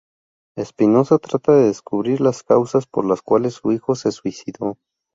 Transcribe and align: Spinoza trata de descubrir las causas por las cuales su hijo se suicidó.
Spinoza 0.59 1.19
trata 1.19 1.51
de 1.51 1.67
descubrir 1.67 2.21
las 2.21 2.41
causas 2.41 2.87
por 2.87 3.05
las 3.05 3.21
cuales 3.21 3.53
su 3.53 3.71
hijo 3.71 3.93
se 3.93 4.11
suicidó. 4.11 4.79